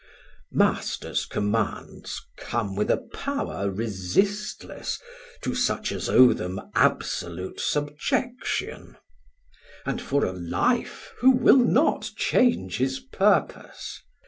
Masters 0.51 1.27
commands 1.27 2.19
come 2.35 2.75
with 2.75 2.89
a 2.89 2.97
power 3.13 3.69
resistless 3.69 4.99
To 5.43 5.53
such 5.53 5.91
as 5.91 6.09
owe 6.09 6.33
them 6.33 6.59
absolute 6.73 7.59
subjection; 7.59 8.97
And 9.85 10.01
for 10.01 10.25
a 10.25 10.31
life 10.33 11.13
who 11.19 11.29
will 11.29 11.63
not 11.63 12.09
change 12.17 12.77
his 12.77 12.99
purpose? 12.99 14.01